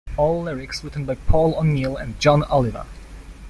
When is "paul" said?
1.13-1.53